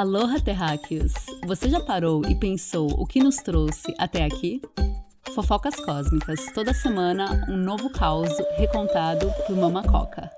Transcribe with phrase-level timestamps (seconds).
[0.00, 1.12] Aloha terráqueos!
[1.44, 4.62] Você já parou e pensou o que nos trouxe até aqui?
[5.34, 10.30] Fofocas Cósmicas, toda semana um novo caos recontado por Mama Coca.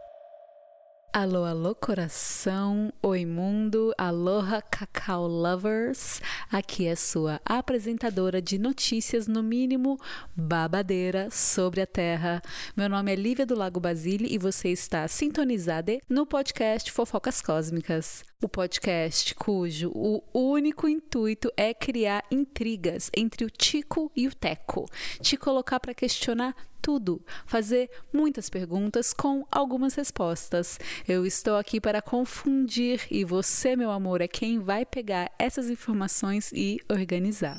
[1.12, 6.20] Alô, alô, coração, oi mundo, aloha cacau lovers.
[6.50, 9.96] Aqui é sua apresentadora de notícias, no mínimo
[10.34, 12.42] babadeira sobre a Terra.
[12.76, 18.24] Meu nome é Lívia do Lago Basile e você está sintonizada no podcast Fofocas Cósmicas.
[18.42, 24.90] O podcast cujo o único intuito é criar intrigas entre o Tico e o Teco,
[25.20, 26.52] te colocar para questionar
[26.82, 30.80] tudo, fazer muitas perguntas com algumas respostas.
[31.06, 36.50] Eu estou aqui para confundir e você, meu amor, é quem vai pegar essas informações
[36.52, 37.56] e organizar.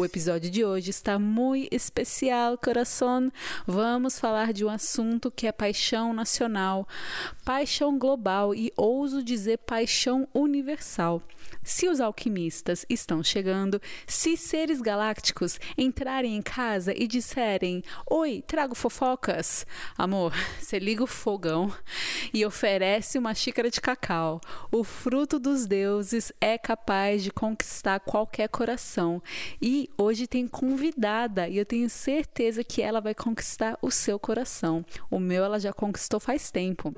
[0.00, 3.30] O episódio de hoje está muito especial, coração.
[3.66, 6.88] Vamos falar de um assunto que é paixão nacional,
[7.44, 11.22] paixão global e ouso dizer paixão universal.
[11.62, 18.74] Se os alquimistas estão chegando, se seres galácticos entrarem em casa e disserem: Oi, trago
[18.74, 19.66] fofocas.
[19.98, 21.70] Amor, você liga o fogão
[22.32, 24.40] e oferece uma xícara de cacau.
[24.72, 29.22] O fruto dos deuses é capaz de conquistar qualquer coração.
[29.60, 34.84] E hoje tem convidada e eu tenho certeza que ela vai conquistar o seu coração.
[35.10, 36.94] O meu ela já conquistou faz tempo.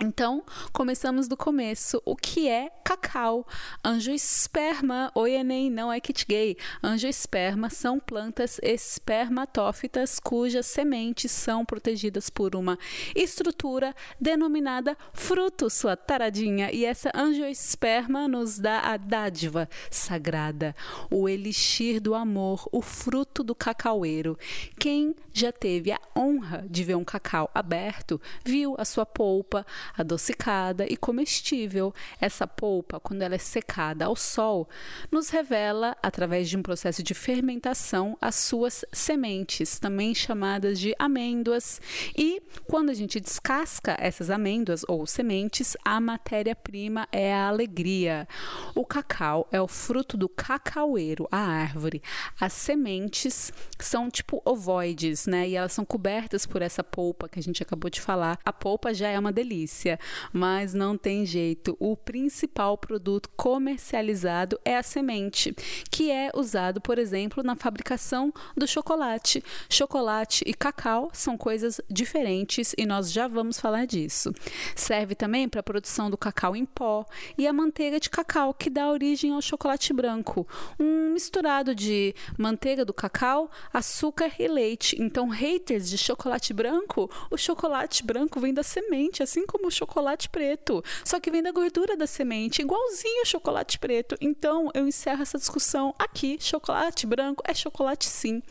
[0.00, 2.02] Então, começamos do começo.
[2.04, 3.46] O que é cacau?
[3.82, 6.56] Angiosperma, oi Enem, não é kit gay.
[6.82, 12.78] Angiosperma são plantas espermatófitas cujas sementes são protegidas por uma
[13.14, 16.70] estrutura denominada fruto, sua taradinha.
[16.70, 20.76] E essa angiosperma nos dá a dádiva sagrada,
[21.10, 24.38] o elixir do amor, o fruto do cacaueiro.
[24.78, 29.64] Quem já teve a honra de ver um cacau aberto, viu a sua polpa,
[29.96, 31.94] adocicada e comestível.
[32.20, 34.68] Essa polpa, quando ela é secada ao sol,
[35.10, 41.80] nos revela, através de um processo de fermentação, as suas sementes, também chamadas de amêndoas.
[42.16, 48.26] E quando a gente descasca essas amêndoas ou sementes, a matéria-prima é a alegria.
[48.74, 52.02] O cacau é o fruto do cacaueiro, a árvore.
[52.40, 55.48] As sementes são tipo ovoides, né?
[55.48, 58.38] E elas são cobertas por essa polpa que a gente acabou de falar.
[58.44, 59.98] A polpa já é uma delícia delícia,
[60.32, 61.76] mas não tem jeito.
[61.78, 65.54] O principal produto comercializado é a semente,
[65.90, 69.42] que é usado, por exemplo, na fabricação do chocolate.
[69.68, 74.32] Chocolate e cacau são coisas diferentes e nós já vamos falar disso.
[74.74, 77.04] Serve também para a produção do cacau em pó
[77.36, 80.46] e a manteiga de cacau, que dá origem ao chocolate branco,
[80.80, 84.96] um misturado de manteiga do cacau, açúcar e leite.
[85.00, 90.82] Então, haters de chocolate branco, o chocolate branco vem da semente, assim como chocolate preto,
[91.04, 94.16] só que vem da gordura da semente, igualzinho o chocolate preto.
[94.20, 96.38] Então eu encerro essa discussão aqui.
[96.40, 98.42] Chocolate branco é chocolate sim.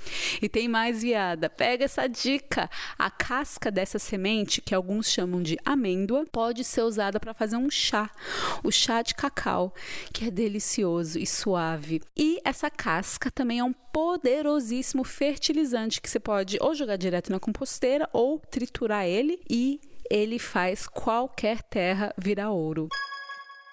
[0.42, 1.50] E tem mais viada.
[1.50, 2.70] Pega essa dica.
[2.98, 7.70] A casca dessa semente, que alguns chamam de amêndoa, pode ser usada para fazer um
[7.70, 8.10] chá,
[8.64, 9.74] o chá de cacau,
[10.14, 12.02] que é delicioso e suave.
[12.16, 17.40] E essa casca também é um poderosíssimo fertilizante que você pode ou jogar direto na
[17.40, 19.80] composteira ou triturar ele e
[20.10, 22.88] ele faz qualquer terra virar ouro.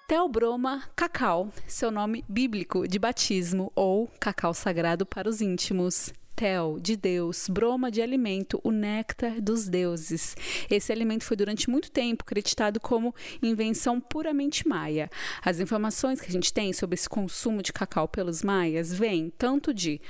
[0.08, 6.12] Teobroma cacau, seu nome bíblico de batismo ou cacau sagrado para os íntimos.
[6.34, 10.34] Tel, de Deus, broma de alimento, o néctar dos deuses.
[10.68, 15.10] Esse alimento foi durante muito tempo acreditado como invenção puramente maia.
[15.44, 19.72] As informações que a gente tem sobre esse consumo de cacau pelos maias vêm tanto
[19.74, 20.00] de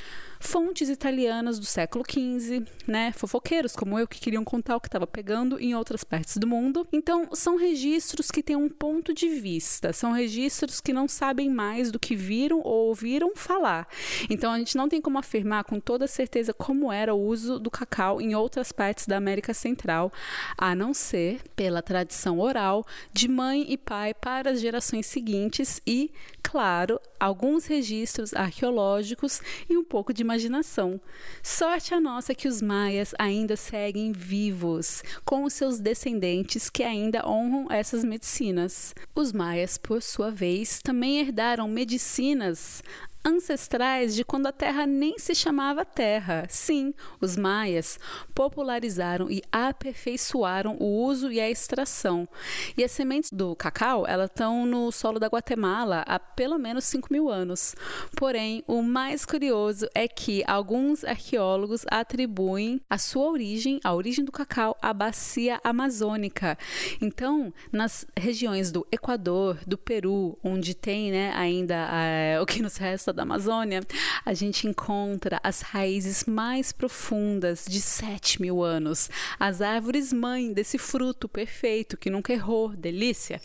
[0.42, 5.06] fontes italianas do século XV, né, fofoqueiros como eu que queriam contar o que estava
[5.06, 6.86] pegando em outras partes do mundo.
[6.92, 11.90] Então, são registros que têm um ponto de vista, são registros que não sabem mais
[11.92, 13.86] do que viram ou ouviram falar.
[14.28, 17.70] Então, a gente não tem como afirmar com toda certeza como era o uso do
[17.70, 20.12] cacau em outras partes da América Central,
[20.58, 26.10] a não ser pela tradição oral de mãe e pai para as gerações seguintes e,
[26.42, 29.40] claro, alguns registros arqueológicos
[29.70, 31.00] e um pouco de imaginação.
[31.42, 37.28] Sorte a nossa que os maias ainda seguem vivos, com os seus descendentes que ainda
[37.28, 38.94] honram essas medicinas.
[39.14, 42.82] Os maias, por sua vez, também herdaram medicinas
[43.24, 46.46] ancestrais de quando a terra nem se chamava terra.
[46.48, 47.98] Sim, os maias
[48.34, 52.28] popularizaram e aperfeiçoaram o uso e a extração.
[52.76, 57.12] E as sementes do cacau, elas estão no solo da Guatemala há pelo menos 5
[57.12, 57.74] mil anos.
[58.16, 64.32] Porém, o mais curioso é que alguns arqueólogos atribuem a sua origem, a origem do
[64.32, 66.58] cacau, à bacia amazônica.
[67.00, 72.76] Então, nas regiões do Equador, do Peru, onde tem né, ainda eh, o que nos
[72.76, 73.82] resta da Amazônia,
[74.24, 80.78] a gente encontra as raízes mais profundas de 7 mil anos, as árvores mãe desse
[80.78, 83.40] fruto perfeito que nunca errou, delícia.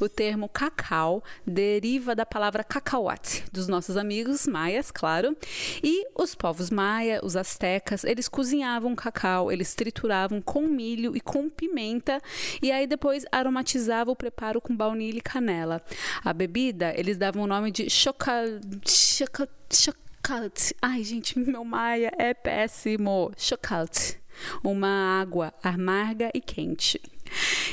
[0.00, 5.36] O termo cacau deriva da palavra cacauate, dos nossos amigos maias, claro.
[5.82, 11.48] E os povos maia, os astecas, eles cozinhavam cacau, eles trituravam com milho e com
[11.50, 12.20] pimenta
[12.62, 15.82] e aí depois aromatizavam o preparo com baunilha e canela.
[16.24, 19.24] A bebida, eles davam o nome de chocolate.
[19.70, 20.74] Chocolate.
[20.80, 23.32] Ai, gente, meu maia é péssimo.
[23.36, 24.20] Chocolate.
[24.64, 27.00] Uma água amarga e quente.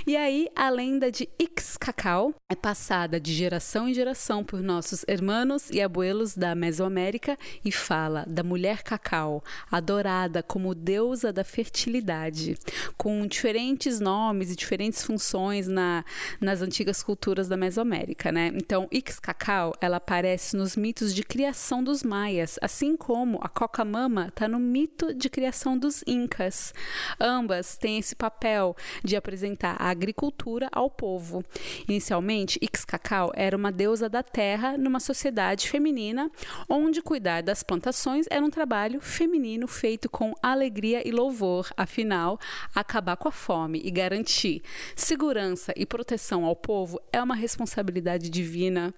[0.05, 5.69] E aí, a lenda de Ixcacau é passada de geração em geração por nossos hermanos
[5.69, 12.57] e abuelos da Mesoamérica e fala da mulher cacau, adorada como deusa da fertilidade,
[12.95, 16.05] com diferentes nomes e diferentes funções na,
[16.39, 18.51] nas antigas culturas da Mesoamérica, né?
[18.55, 24.47] Então, Ixcacau, ela aparece nos mitos de criação dos maias, assim como a coca-mama está
[24.47, 26.73] no mito de criação dos incas.
[27.19, 31.43] Ambas têm esse papel de apresentar apresentar a agricultura ao povo.
[31.87, 36.29] Inicialmente, Ixcacau era uma deusa da terra numa sociedade feminina,
[36.67, 41.69] onde cuidar das plantações era um trabalho feminino feito com alegria e louvor.
[41.77, 42.39] Afinal,
[42.75, 44.61] acabar com a fome e garantir
[44.95, 48.93] segurança e proteção ao povo é uma responsabilidade divina.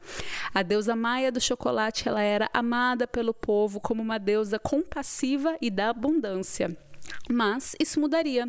[0.53, 5.69] A deusa maia do chocolate ela era amada pelo povo como uma deusa compassiva e
[5.69, 6.75] da abundância.
[7.29, 8.47] Mas isso mudaria.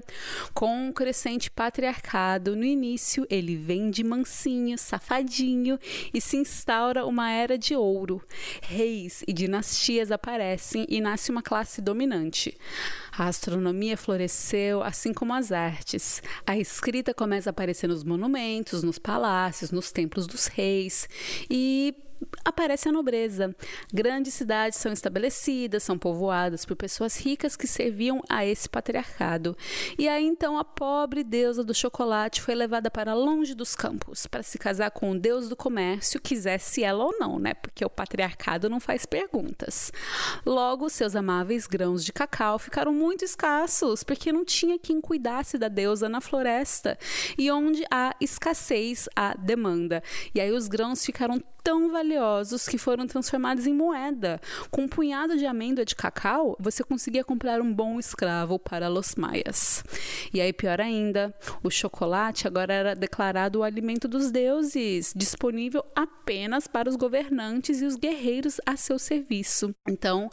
[0.55, 5.79] Com o crescente patriarcado, no início ele vem de mansinho, safadinho
[6.13, 8.23] e se instaura uma era de ouro.
[8.63, 12.57] Reis e dinastias aparecem e nasce uma classe dominante.
[13.13, 16.23] A astronomia floresceu, assim como as artes.
[16.47, 21.09] A escrita começa a aparecer nos monumentos, nos palácios, nos templos dos reis
[21.51, 21.95] e
[22.45, 23.55] aparece a nobreza.
[23.93, 29.57] Grandes cidades são estabelecidas, são povoadas por pessoas ricas que serviam a esse patriarcado.
[29.99, 34.43] E aí então a pobre deusa do chocolate foi levada para longe dos campos para
[34.43, 37.55] se casar com o deus do comércio, quisesse ela ou não, né?
[37.55, 39.93] Porque o patriarcado não faz perguntas.
[40.45, 45.69] Logo, seus amáveis grãos de cacau ficaram muito escassos, porque não tinha quem cuidasse da
[45.69, 46.99] deusa na floresta.
[47.37, 50.03] E onde há escassez, há demanda.
[50.35, 52.10] E aí os grãos ficaram tão valiosos
[52.69, 54.41] que foram transformados em moeda.
[54.71, 59.15] Com um punhado de amêndoa de cacau, você conseguia comprar um bom escravo para os
[59.15, 59.85] maias.
[60.33, 66.67] E aí, pior ainda, o chocolate agora era declarado o alimento dos deuses, disponível apenas
[66.67, 69.75] para os governantes e os guerreiros a seu serviço.
[69.89, 70.31] Então,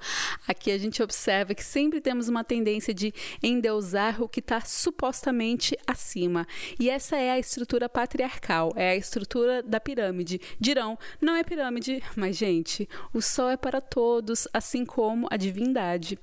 [0.48, 3.14] aqui a gente observa que sempre temos uma tendência de
[3.44, 6.48] endeusar o que está supostamente acima.
[6.80, 10.40] E essa é a estrutura patriarcal, é a estrutura da pirâmide.
[10.60, 16.18] Dirão, não é pirâmide, mas, gente, o sol é para todos, assim como a divindade.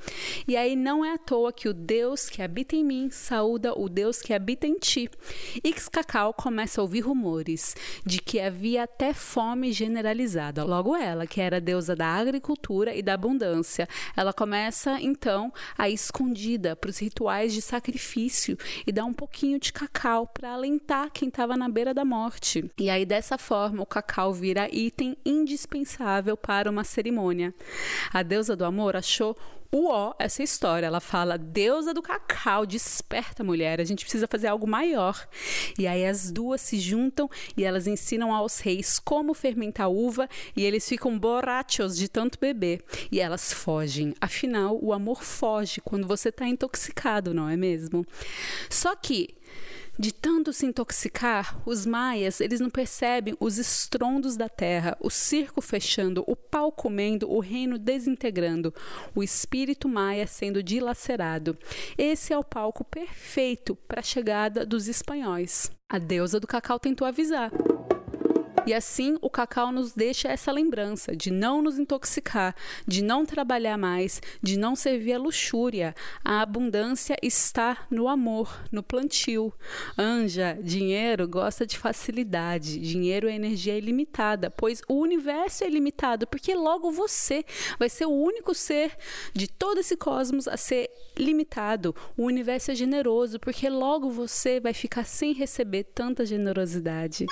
[0.46, 3.88] E aí não é à toa que o Deus que habita em mim saúda o
[3.88, 5.10] Deus que habita em ti.
[5.62, 7.74] Ixcacau começa a ouvir rumores
[8.04, 10.64] de que havia até fome generalizada.
[10.64, 15.94] Logo ela, que era deusa da agricultura e da abundância, ela começa então a ir
[15.94, 18.56] escondida para os rituais de sacrifício
[18.86, 22.70] e dá um pouquinho de cacau para alentar quem estava na beira da morte.
[22.78, 27.54] E aí dessa forma o cacau vira item indispensável para uma cerimônia.
[28.12, 29.36] A deusa do amor achou
[29.74, 30.86] o ó essa história.
[30.86, 35.28] Ela fala: deusa do cacau, desperta mulher, a gente precisa fazer algo maior.
[35.76, 40.64] E aí as duas se juntam e elas ensinam aos reis como fermentar uva e
[40.64, 42.84] eles ficam borrachos de tanto beber.
[43.10, 44.14] E elas fogem.
[44.20, 48.06] Afinal, o amor foge quando você está intoxicado, não é mesmo?
[48.70, 49.34] Só que
[49.98, 55.60] de tanto se intoxicar, os maias, eles não percebem os estrondos da terra, o circo
[55.60, 58.74] fechando, o pau comendo, o reino desintegrando,
[59.14, 61.56] o espírito maia sendo dilacerado.
[61.96, 65.70] Esse é o palco perfeito para a chegada dos espanhóis.
[65.88, 67.50] A deusa do cacau tentou avisar.
[68.66, 72.56] E assim o cacau nos deixa essa lembrança de não nos intoxicar,
[72.86, 75.94] de não trabalhar mais, de não servir a luxúria.
[76.24, 79.52] A abundância está no amor, no plantio.
[79.98, 82.78] Anja, dinheiro gosta de facilidade.
[82.78, 87.44] Dinheiro é energia ilimitada, pois o universo é ilimitado, porque logo você
[87.78, 88.96] vai ser o único ser
[89.34, 91.94] de todo esse cosmos a ser limitado.
[92.16, 97.26] O universo é generoso, porque logo você vai ficar sem receber tanta generosidade.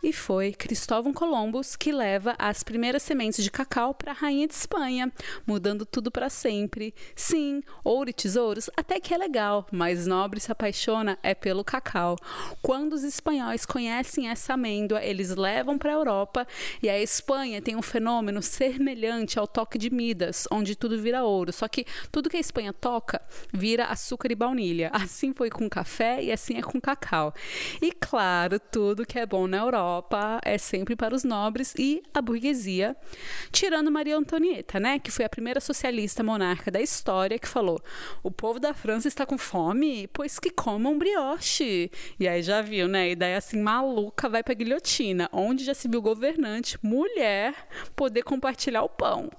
[0.00, 4.54] E foi Cristóvão Colombo que leva as primeiras sementes de cacau para a rainha de
[4.54, 5.12] Espanha,
[5.44, 6.94] mudando tudo para sempre.
[7.16, 12.14] Sim, ouro e tesouros até que é legal, mas nobre se apaixona é pelo cacau.
[12.62, 16.46] Quando os espanhóis conhecem essa amêndoa, eles levam para a Europa
[16.80, 21.52] e a Espanha tem um fenômeno semelhante ao toque de Midas, onde tudo vira ouro.
[21.52, 23.20] Só que tudo que a Espanha toca
[23.52, 24.90] vira açúcar e baunilha.
[24.92, 27.34] Assim foi com café e assim é com cacau.
[27.82, 32.02] E claro, tudo que é bom na Europa Europa é sempre para os nobres e
[32.12, 32.94] a burguesia,
[33.50, 37.80] tirando Maria Antonieta, né, que foi a primeira socialista monarca da história que falou:
[38.22, 41.90] "O povo da França está com fome, pois que comam brioche".
[42.20, 45.88] E aí já viu, né, a ideia assim maluca vai para guilhotina, onde já se
[45.88, 47.54] viu governante mulher
[47.96, 49.30] poder compartilhar o pão.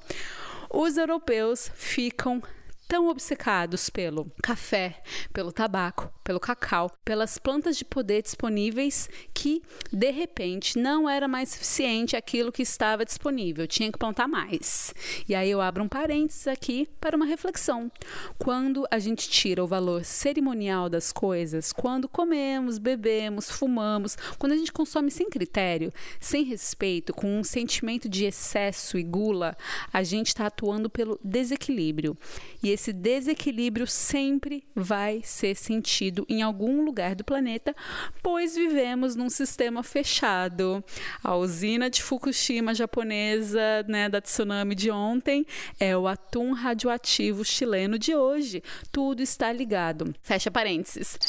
[0.72, 2.42] Os europeus ficam
[2.90, 9.62] tão obcecados pelo café, pelo tabaco, pelo cacau, pelas plantas de poder disponíveis que,
[9.94, 14.92] de repente, não era mais suficiente aquilo que estava disponível, tinha que plantar mais.
[15.28, 17.92] E aí eu abro um parênteses aqui para uma reflexão.
[18.40, 24.58] Quando a gente tira o valor cerimonial das coisas, quando comemos, bebemos, fumamos, quando a
[24.58, 29.56] gente consome sem critério, sem respeito, com um sentimento de excesso e gula,
[29.94, 32.18] a gente está atuando pelo desequilíbrio.
[32.64, 37.76] E esse desequilíbrio sempre vai ser sentido em algum lugar do planeta,
[38.24, 40.82] pois vivemos num sistema fechado.
[41.22, 45.46] A usina de Fukushima japonesa, né, da tsunami de ontem,
[45.78, 48.64] é o atum radioativo chileno de hoje.
[48.94, 50.16] Tudo está ligado.
[50.22, 51.20] Fecha parênteses.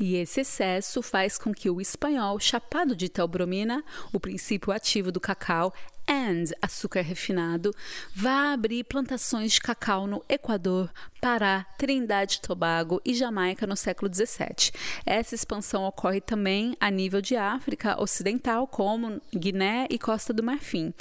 [0.00, 5.20] E esse excesso faz com que o espanhol chapado de teobromina, o princípio ativo do
[5.20, 5.72] cacau,
[6.08, 7.74] and açúcar refinado,
[8.14, 14.12] vá abrir plantações de cacau no Equador, Pará, Trindade e Tobago e Jamaica no século
[14.12, 14.70] XVII.
[15.06, 20.92] Essa expansão ocorre também a nível de África Ocidental, como Guiné e Costa do Marfim.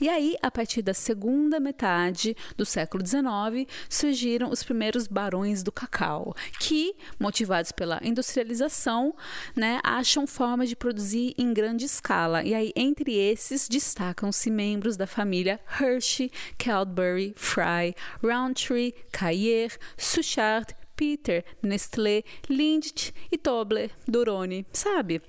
[0.00, 5.70] E aí, a partir da segunda metade do século XIX, surgiram os primeiros barões do
[5.70, 9.14] cacau, que, motivados pela industrialização,
[9.54, 12.42] né, acham formas de produzir em grande escala.
[12.42, 21.44] E aí, entre esses, destacam-se membros da família Hershey, Cadbury, Fry, Roundtree, Caillé, Suchard, Peter,
[21.62, 25.20] Nestlé, Lindt e Tobler, Duroni, sabe?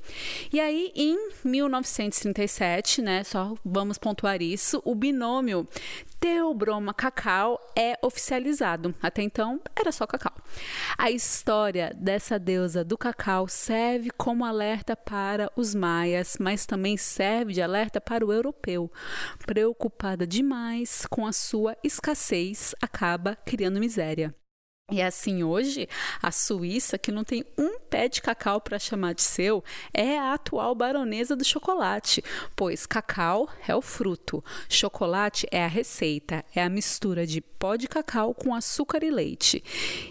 [0.52, 5.68] E aí, em 1937, né, só vamos pontuar isso, o binômio
[6.20, 8.96] Teobroma Cacau é oficializado.
[9.02, 10.34] Até então, era só cacau.
[10.98, 17.54] A história dessa deusa do cacau serve como alerta para os maias, mas também serve
[17.54, 18.92] de alerta para o europeu.
[19.46, 24.34] Preocupada demais com a sua escassez, acaba criando miséria.
[24.90, 25.86] E assim, hoje,
[26.22, 29.62] a Suíça, que não tem um pé de cacau para chamar de seu,
[29.94, 32.24] é a atual baronesa do chocolate,
[32.56, 37.88] pois cacau é o fruto, chocolate é a receita, é a mistura de pó de
[37.88, 39.62] cacau com açúcar e leite.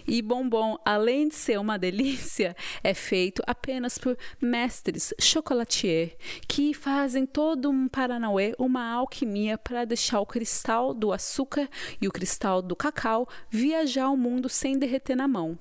[0.07, 6.15] E bombom, além de ser uma delícia, é feito apenas por mestres chocolatier,
[6.47, 11.67] que fazem todo um paranauê, uma alquimia para deixar o cristal do açúcar
[11.99, 15.57] e o cristal do cacau viajar o mundo sem sem derreter na mão.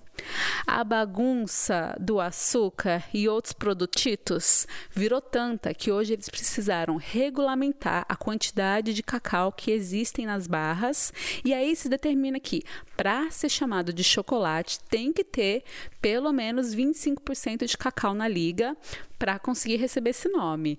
[0.66, 8.16] A bagunça do açúcar e outros produtitos virou tanta que hoje eles precisaram regulamentar a
[8.16, 11.12] quantidade de cacau que existem nas barras
[11.44, 12.62] e aí se determina que
[12.96, 15.64] para ser chamado de chocolate tem que ter
[16.00, 18.76] pelo menos 25% de cacau na liga
[19.18, 20.78] para conseguir receber esse nome.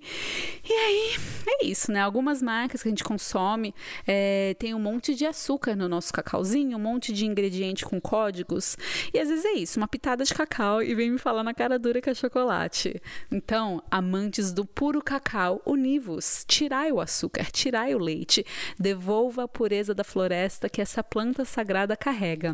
[0.68, 1.16] E aí
[1.46, 2.00] é isso, né?
[2.00, 3.74] Algumas marcas que a gente consome
[4.06, 8.76] é, tem um monte de açúcar no nosso cacauzinho, um monte de ingrediente com códigos
[9.12, 11.78] e às vezes é isso, uma pitada de cacau e vem me falar na cara
[11.78, 13.00] dura que é chocolate.
[13.30, 18.44] Então, amantes do puro cacau, univos, tirai o açúcar, tirai o leite,
[18.78, 22.52] devolva a pureza da floresta que essa planta sagrada carrega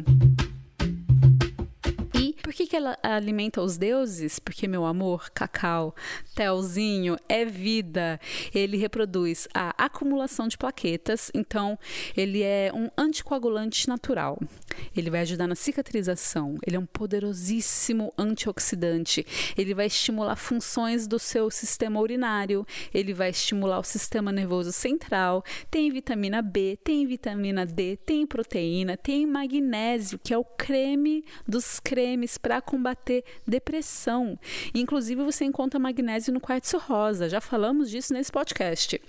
[2.44, 4.38] Por que, que ela alimenta os deuses?
[4.38, 5.94] Porque, meu amor, cacau,
[6.34, 8.20] telzinho, é vida.
[8.54, 11.78] Ele reproduz a acumulação de plaquetas, então
[12.14, 14.38] ele é um anticoagulante natural.
[14.94, 19.26] Ele vai ajudar na cicatrização, ele é um poderosíssimo antioxidante.
[19.56, 25.42] Ele vai estimular funções do seu sistema urinário, ele vai estimular o sistema nervoso central.
[25.70, 31.80] Tem vitamina B, tem vitamina D, tem proteína, tem magnésio, que é o creme dos
[31.80, 34.38] cremes para combater depressão.
[34.74, 37.28] Inclusive, você encontra magnésio no quartzo rosa.
[37.28, 39.00] Já falamos disso nesse podcast.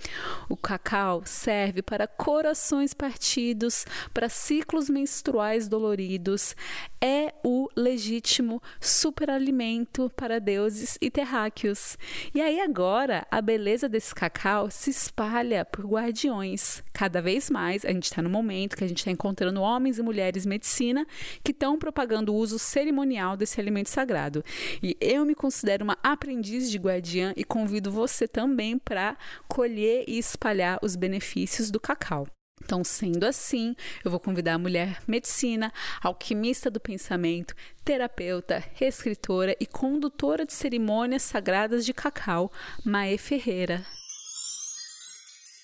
[0.48, 6.54] O cacau serve para corações partidos, para ciclos menstruais doloridos.
[7.00, 11.98] É o legítimo superalimento para deuses e terráqueos.
[12.34, 16.82] E aí agora a beleza desse cacau se espalha por guardiões.
[16.92, 20.02] Cada vez mais a gente está no momento que a gente está encontrando homens e
[20.02, 21.06] mulheres medicina
[21.42, 24.44] que estão propagando o uso cerimonial desse alimento sagrado.
[24.82, 29.16] E eu me considero uma aprendiz de guardiã e convido você também para
[29.48, 32.26] colher e espalhar os benefícios do cacau.
[32.62, 37.54] Então, sendo assim, eu vou convidar a mulher medicina, alquimista do pensamento,
[37.84, 42.50] terapeuta, reescritora e condutora de cerimônias sagradas de cacau,
[42.84, 43.84] Mae Ferreira.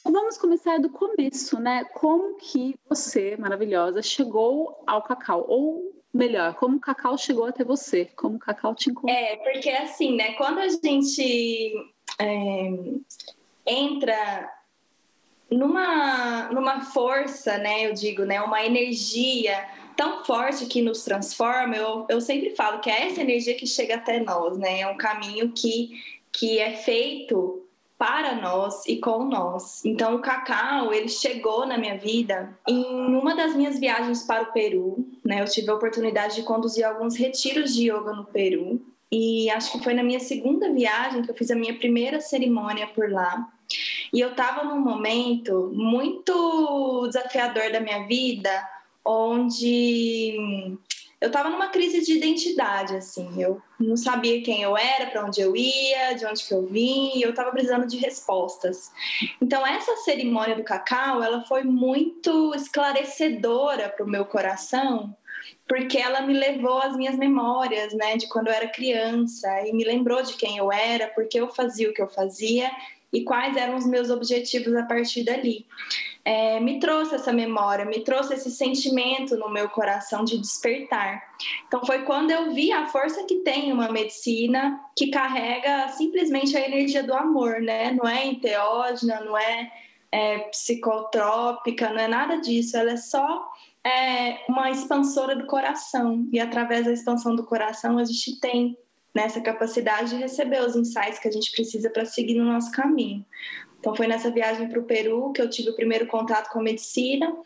[0.05, 1.85] Vamos começar do começo, né?
[1.95, 5.45] Como que você, maravilhosa, chegou ao cacau?
[5.49, 8.07] Ou melhor, como o cacau chegou até você?
[8.17, 9.17] Como o cacau te encontrou?
[9.17, 10.33] É, porque assim, né?
[10.33, 11.73] Quando a gente
[12.19, 12.71] é,
[13.67, 14.53] entra
[15.51, 17.87] numa, numa força, né?
[17.87, 18.41] Eu digo, né?
[18.41, 23.55] Uma energia tão forte que nos transforma, eu, eu sempre falo que é essa energia
[23.55, 24.81] que chega até nós, né?
[24.81, 25.91] É um caminho que,
[26.33, 27.62] que é feito
[28.33, 29.85] para nós e com nós.
[29.85, 32.85] Então, o cacau, ele chegou na minha vida em
[33.15, 35.41] uma das minhas viagens para o Peru, né?
[35.41, 38.81] Eu tive a oportunidade de conduzir alguns retiros de yoga no Peru.
[39.11, 42.87] E acho que foi na minha segunda viagem que eu fiz a minha primeira cerimônia
[42.87, 43.47] por lá.
[44.13, 48.51] E eu estava num momento muito desafiador da minha vida,
[49.05, 50.79] onde
[51.23, 53.41] eu estava numa crise de identidade, assim.
[53.41, 57.13] Eu não sabia quem eu era, para onde eu ia, de onde que eu vim,
[57.15, 58.91] e eu estava precisando de respostas.
[59.41, 65.17] Então, essa cerimônia do cacau, ela foi muito esclarecedora para o meu coração,
[65.69, 69.85] porque ela me levou às minhas memórias, né, de quando eu era criança, e me
[69.85, 72.69] lembrou de quem eu era, porque eu fazia o que eu fazia
[73.13, 75.67] e quais eram os meus objetivos a partir dali
[76.25, 81.23] é, me trouxe essa memória, me trouxe esse sentimento no meu coração de despertar.
[81.67, 86.65] Então foi quando eu vi a força que tem uma medicina que carrega simplesmente a
[86.65, 87.91] energia do amor, né?
[87.91, 89.73] Não é enteógena, não é,
[90.13, 92.77] é psicotrópica, não é nada disso.
[92.77, 93.51] Ela é só
[93.85, 98.79] é, uma expansora do coração e através da expansão do coração a gente tem
[99.13, 103.25] nessa capacidade de receber os insights que a gente precisa para seguir no nosso caminho.
[103.83, 106.63] Então foi nessa viagem para o Peru que eu tive o primeiro contato com a
[106.63, 107.37] medicina.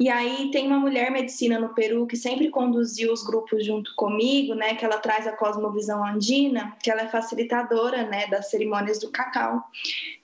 [0.00, 4.52] E aí tem uma mulher medicina no Peru que sempre conduziu os grupos junto comigo,
[4.52, 4.74] né?
[4.74, 8.26] Que ela traz a cosmovisão andina, que ela é facilitadora, né?
[8.26, 9.62] Das cerimônias do cacau.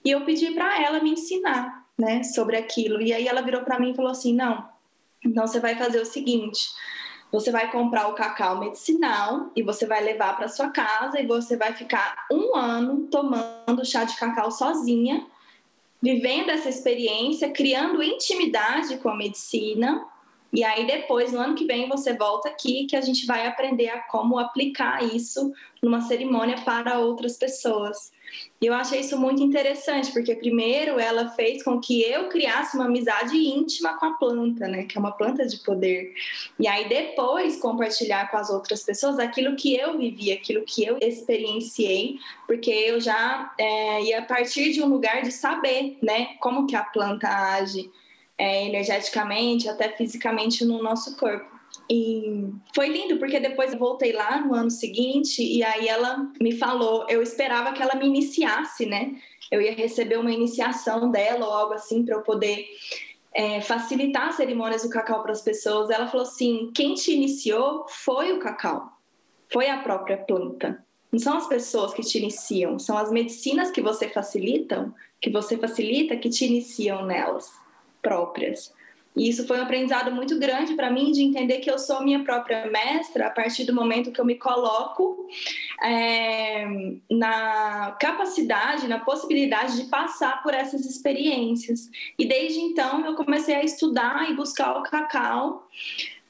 [0.03, 2.23] E eu pedi para ela me ensinar, né?
[2.23, 3.01] Sobre aquilo.
[3.01, 4.67] E aí ela virou para mim e falou assim: não,
[5.23, 6.59] então você vai fazer o seguinte.
[7.31, 11.55] Você vai comprar o cacau medicinal e você vai levar para sua casa e você
[11.55, 15.25] vai ficar um ano tomando chá de cacau sozinha
[16.03, 20.05] vivendo essa experiência, criando intimidade com a medicina.
[20.53, 23.89] E aí depois, no ano que vem, você volta aqui que a gente vai aprender
[23.89, 28.11] a como aplicar isso numa cerimônia para outras pessoas.
[28.61, 32.85] E eu achei isso muito interessante, porque primeiro ela fez com que eu criasse uma
[32.85, 36.13] amizade íntima com a planta, né, que é uma planta de poder.
[36.59, 40.97] E aí depois compartilhar com as outras pessoas aquilo que eu vivi, aquilo que eu
[41.01, 46.75] experienciei, porque eu já é, ia partir de um lugar de saber, né, como que
[46.75, 47.91] a planta age
[48.37, 51.53] é, energeticamente, até fisicamente no nosso corpo.
[51.89, 56.51] E foi lindo, porque depois eu voltei lá no ano seguinte e aí ela me
[56.53, 59.15] falou, eu esperava que ela me iniciasse, né?
[59.51, 62.65] Eu ia receber uma iniciação dela ou algo assim para eu poder
[63.33, 65.89] é, facilitar as cerimônias do cacau para as pessoas.
[65.89, 68.91] Ela falou assim: quem te iniciou foi o cacau,
[69.51, 70.83] foi a própria planta.
[71.11, 75.57] Não são as pessoas que te iniciam, são as medicinas que você facilitam, que você
[75.57, 77.51] facilita, que te iniciam nelas
[78.03, 78.71] próprias.
[79.15, 82.23] E isso foi um aprendizado muito grande para mim de entender que eu sou minha
[82.23, 85.27] própria mestra a partir do momento que eu me coloco
[85.83, 86.65] é,
[87.09, 91.89] na capacidade, na possibilidade de passar por essas experiências.
[92.17, 95.67] E desde então eu comecei a estudar e buscar o cacau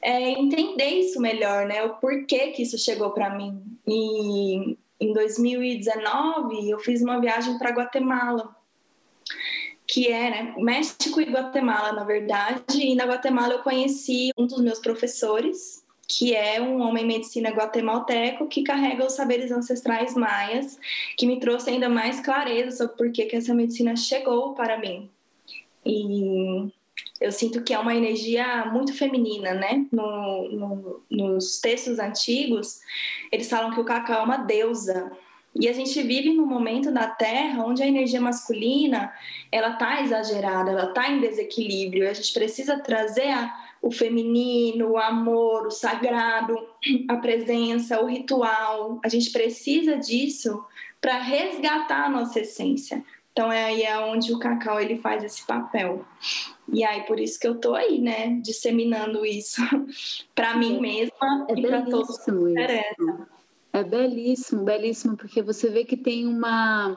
[0.01, 1.81] é, entender isso melhor, né?
[1.83, 3.63] O porquê que isso chegou para mim.
[3.87, 8.52] E em 2019 eu fiz uma viagem para Guatemala,
[9.93, 12.81] que é né, México e Guatemala, na verdade.
[12.81, 18.47] E na Guatemala eu conheci um dos meus professores, que é um homem medicina guatemalteco
[18.47, 20.79] que carrega os saberes ancestrais maias,
[21.15, 25.11] que me trouxe ainda mais clareza sobre por que essa medicina chegou para mim.
[25.85, 26.71] E
[27.21, 29.85] eu sinto que é uma energia muito feminina, né?
[29.91, 32.79] No, no, nos textos antigos,
[33.31, 35.11] eles falam que o cacau é uma deusa.
[35.55, 39.13] E a gente vive num momento da Terra onde a energia masculina
[39.51, 42.09] ela tá exagerada, ela tá em desequilíbrio.
[42.09, 46.57] A gente precisa trazer a, o feminino, o amor, o sagrado,
[47.07, 48.99] a presença, o ritual.
[49.03, 50.63] A gente precisa disso
[50.99, 53.03] para resgatar a nossa essência.
[53.31, 56.05] Então é aí é onde o cacau ele faz esse papel.
[56.71, 59.61] E aí por isso que eu tô aí, né, disseminando isso
[60.33, 63.27] para mim mesma é e para todos que interessam.
[63.75, 66.95] É belíssimo, belíssimo, porque você vê que tem uma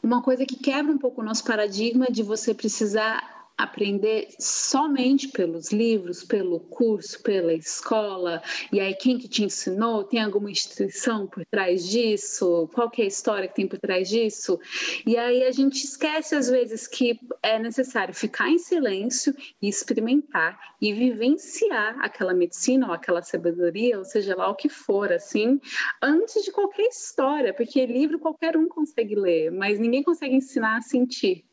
[0.00, 5.72] uma coisa que quebra um pouco o nosso paradigma de você precisar aprender somente pelos
[5.72, 8.40] livros, pelo curso, pela escola,
[8.72, 13.06] e aí quem que te ensinou, tem alguma instituição por trás disso, qual é a
[13.06, 14.60] história que tem por trás disso,
[15.04, 20.58] e aí a gente esquece às vezes que é necessário ficar em silêncio e experimentar
[20.80, 25.60] e vivenciar aquela medicina ou aquela sabedoria, ou seja lá o que for, assim,
[26.00, 30.80] antes de qualquer história, porque livro qualquer um consegue ler, mas ninguém consegue ensinar a
[30.80, 31.47] sentir.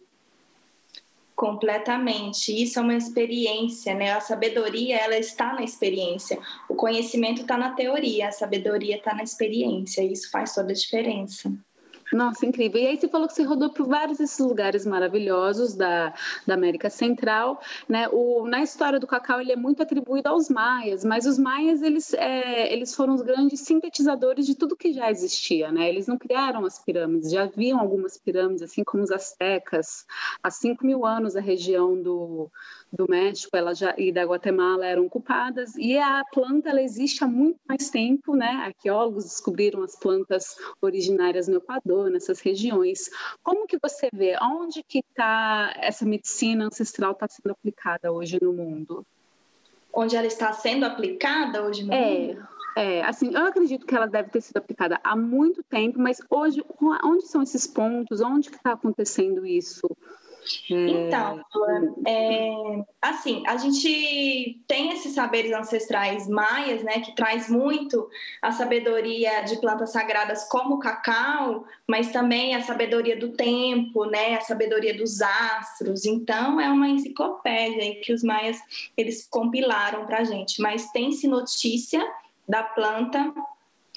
[1.36, 2.64] Completamente.
[2.64, 4.14] Isso é uma experiência, né?
[4.14, 6.40] A sabedoria, ela está na experiência.
[6.70, 10.02] O conhecimento está na teoria, a sabedoria está na experiência.
[10.02, 11.52] Isso faz toda a diferença.
[12.14, 12.80] Nossa, incrível.
[12.80, 16.14] E aí você falou que você rodou por vários desses lugares maravilhosos da,
[16.46, 18.08] da América Central, né?
[18.12, 22.14] O, na história do cacau ele é muito atribuído aos maias, mas os maias eles,
[22.14, 25.90] é, eles foram os grandes sintetizadores de tudo que já existia, né?
[25.90, 30.06] Eles não criaram as pirâmides, já haviam algumas pirâmides, assim como os astecas.
[30.44, 32.52] Há 5 mil anos a região do,
[32.92, 37.28] do México ela já, e da Guatemala eram ocupadas e a planta ela existe há
[37.28, 38.48] muito mais tempo, né?
[38.64, 43.10] Arqueólogos descobriram as plantas originárias no Equador, nessas regiões.
[43.44, 48.54] Como que você vê onde que está essa medicina ancestral está sendo aplicada hoje no
[48.54, 49.06] mundo?
[49.94, 52.28] Onde ela está sendo aplicada hoje no é.
[52.28, 52.48] mundo?
[52.78, 56.62] É, assim, eu acredito que ela deve ter sido aplicada há muito tempo, mas hoje,
[57.02, 58.20] onde são esses pontos?
[58.20, 59.88] Onde que está acontecendo isso?
[60.70, 61.44] Então,
[62.08, 68.08] é, assim, a gente tem esses saberes ancestrais maias, né, que traz muito
[68.42, 74.36] a sabedoria de plantas sagradas como o cacau, mas também a sabedoria do tempo, né,
[74.36, 76.06] a sabedoria dos astros.
[76.06, 78.58] Então, é uma enciclopédia que os maias
[78.96, 80.62] eles compilaram para a gente.
[80.62, 82.06] Mas tem-se notícia
[82.48, 83.34] da planta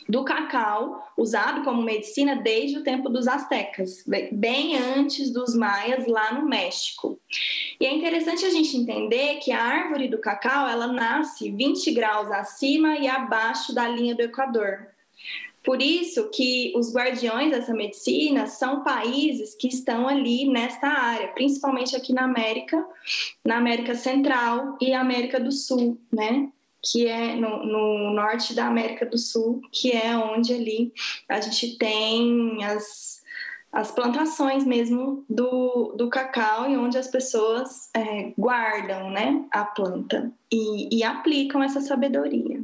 [0.09, 6.33] do cacau, usado como medicina desde o tempo dos astecas, bem antes dos maias lá
[6.33, 7.21] no México.
[7.79, 12.31] E é interessante a gente entender que a árvore do cacau, ela nasce 20 graus
[12.31, 14.89] acima e abaixo da linha do Equador.
[15.63, 21.95] Por isso que os guardiões dessa medicina são países que estão ali nesta área, principalmente
[21.95, 22.83] aqui na América,
[23.45, 26.51] na América Central e América do Sul, né?
[26.83, 30.93] Que é no, no, norte da América do Sul, que é onde ali
[31.29, 33.23] a gente tem as,
[33.73, 40.33] as plantações mesmo do, do cacau e onde as pessoas é, guardam né, a planta
[40.53, 42.61] e, e aplicam essa sabedoria.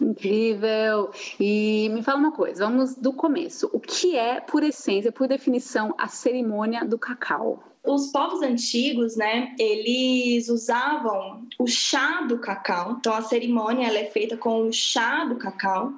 [0.00, 1.10] Incrível!
[1.38, 3.68] E me fala uma coisa, vamos do começo.
[3.72, 7.62] O que é, por essência, por definição, a cerimônia do cacau?
[7.84, 12.96] Os povos antigos, né, eles usavam o chá do cacau.
[12.98, 15.92] Então a cerimônia ela é feita com o chá do cacau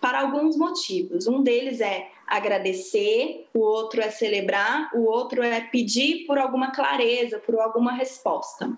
[0.00, 1.26] para alguns motivos.
[1.26, 7.38] Um deles é agradecer, o outro é celebrar, o outro é pedir por alguma clareza,
[7.38, 8.70] por alguma resposta.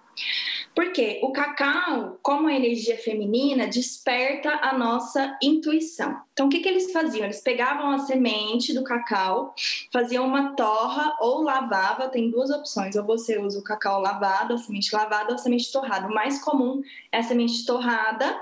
[0.75, 6.21] Porque o cacau, como a energia feminina, desperta a nossa intuição.
[6.33, 7.25] Então, o que, que eles faziam?
[7.25, 9.55] Eles pegavam a semente do cacau,
[9.93, 12.09] faziam uma torra ou lavava.
[12.09, 15.73] Tem duas opções: ou você usa o cacau lavado, a semente lavada, ou a semente
[15.73, 16.07] torrada.
[16.07, 16.81] O mais comum
[17.11, 18.41] é a semente torrada,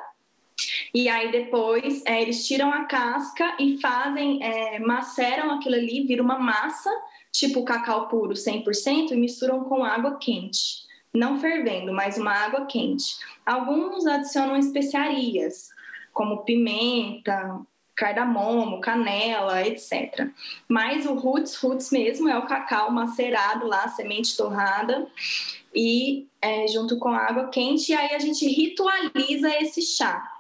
[0.95, 6.23] e aí depois é, eles tiram a casca e fazem, é, maceram aquilo ali, vira
[6.23, 6.91] uma massa,
[7.31, 10.87] tipo cacau puro 100%, e misturam com água quente.
[11.13, 13.17] Não fervendo, mas uma água quente.
[13.45, 15.71] Alguns adicionam especiarias,
[16.13, 17.61] como pimenta,
[17.95, 20.29] cardamomo, canela, etc.
[20.69, 25.07] Mas o roots, roots mesmo, é o cacau macerado lá, semente torrada,
[25.75, 30.36] e é, junto com água quente, e aí a gente ritualiza esse chá.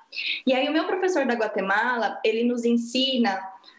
[0.46, 3.38] E aí o meu professor da Guatemala, ele nos ensina,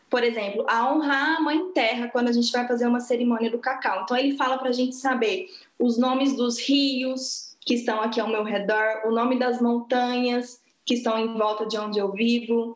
[0.10, 3.60] por exemplo, a honrar a mãe terra quando a gente vai fazer uma cerimônia do
[3.60, 4.04] cacau.
[4.04, 5.47] Então ele fala para a gente saber
[5.78, 10.93] os nomes dos rios que estão aqui ao meu redor, o nome das montanhas que
[10.93, 12.73] estão em volta de onde eu vivo,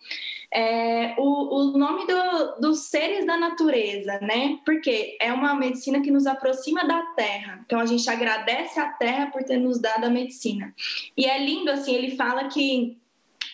[0.54, 4.60] é, o, o, nome do, dos seres da natureza, né?
[4.66, 7.62] Porque é uma medicina que nos aproxima da terra.
[7.66, 10.76] Então a gente agradece a terra por ter nos dado a medicina.
[11.16, 12.98] E é lindo assim, ele fala que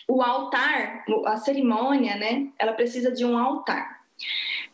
[0.08, 2.48] o altar, a cerimônia, né?
[2.58, 3.98] Ela precisa de um altar.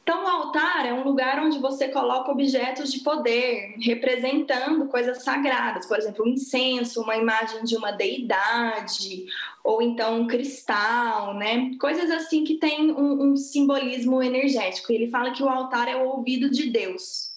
[0.03, 5.87] Então, o altar é um lugar onde você coloca objetos de poder, representando coisas sagradas,
[5.87, 9.25] por exemplo, um incenso, uma imagem de uma deidade,
[9.65, 11.71] ou então um cristal, né?
[11.81, 14.93] Coisas assim que tem um, um simbolismo energético.
[14.93, 17.34] Ele fala que o altar é o ouvido de Deus.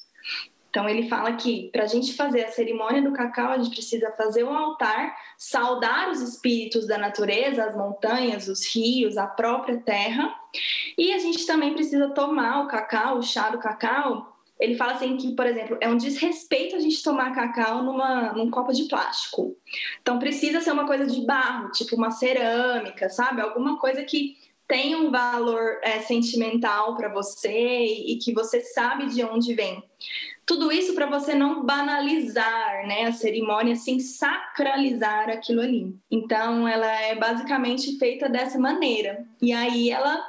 [0.78, 4.12] Então ele fala que para a gente fazer a cerimônia do cacau, a gente precisa
[4.12, 10.32] fazer um altar, saudar os espíritos da natureza, as montanhas, os rios, a própria terra.
[10.96, 14.38] E a gente também precisa tomar o cacau, o chá do cacau.
[14.60, 18.52] Ele fala assim que, por exemplo, é um desrespeito a gente tomar cacau numa, num
[18.52, 19.58] copo de plástico.
[20.00, 23.42] Então precisa ser uma coisa de barro, tipo uma cerâmica, sabe?
[23.42, 24.38] Alguma coisa que
[24.68, 29.84] tem um valor é, sentimental para você e que você sabe de onde vem.
[30.48, 35.94] Tudo isso para você não banalizar né, a cerimônia, sem sacralizar aquilo ali.
[36.10, 39.28] Então, ela é basicamente feita dessa maneira.
[39.42, 40.26] E aí, ela,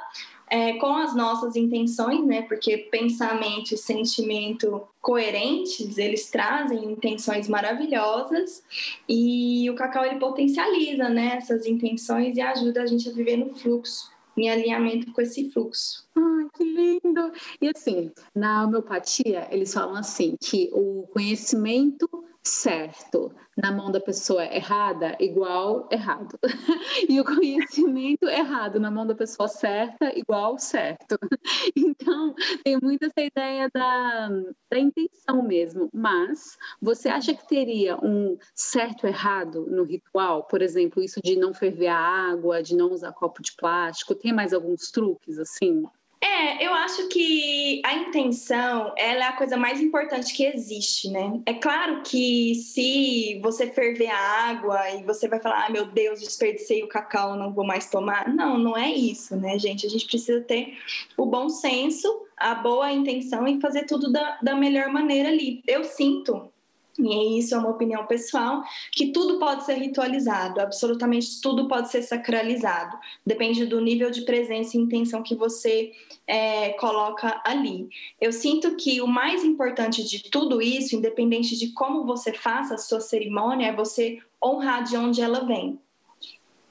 [0.49, 8.61] é, com as nossas intenções, né, porque pensamento e sentimento coerentes, eles trazem intenções maravilhosas
[9.07, 13.55] e o cacau ele potencializa né, essas intenções e ajuda a gente a viver no
[13.55, 16.07] fluxo em alinhamento com esse fluxo.
[16.15, 17.31] Ai, que lindo!
[17.61, 22.07] E assim, na homeopatia, eles falam assim que o conhecimento
[22.43, 26.39] certo na mão da pessoa errada, igual errado.
[27.09, 31.17] e o conhecimento errado na mão da pessoa certa, igual certo.
[31.75, 34.29] Então, tem muito essa ideia da,
[34.71, 35.89] da intenção mesmo.
[35.93, 40.43] Mas, você acha que teria um certo errado no ritual?
[40.43, 44.15] Por exemplo, isso de não ferver a água, de não usar copo de plástico?
[44.15, 45.83] Tem mais alguns truques assim?
[46.21, 51.39] É, eu acho que a intenção ela é a coisa mais importante que existe, né?
[51.45, 56.19] É claro que se você ferver a água e você vai falar, ah, meu Deus,
[56.19, 58.27] desperdicei o cacau, não vou mais tomar.
[58.27, 59.85] Não, não é isso, né, gente?
[59.85, 60.77] A gente precisa ter
[61.15, 65.63] o bom senso, a boa intenção e fazer tudo da, da melhor maneira ali.
[65.65, 66.51] Eu sinto
[66.99, 72.01] e isso é uma opinião pessoal, que tudo pode ser ritualizado, absolutamente tudo pode ser
[72.01, 72.97] sacralizado.
[73.25, 75.91] Depende do nível de presença e intenção que você
[76.27, 77.89] é, coloca ali.
[78.19, 82.77] Eu sinto que o mais importante de tudo isso, independente de como você faça a
[82.77, 85.79] sua cerimônia, é você honrar de onde ela vem,